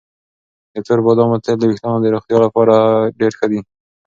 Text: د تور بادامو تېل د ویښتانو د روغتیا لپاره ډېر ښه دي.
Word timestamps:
د 0.73 0.75
تور 0.85 0.99
بادامو 1.05 1.37
تېل 1.43 1.57
د 1.59 1.63
ویښتانو 1.69 1.97
د 2.01 2.07
روغتیا 2.15 2.37
لپاره 2.45 2.75
ډېر 3.19 3.31
ښه 3.39 3.45
دي. 3.51 3.59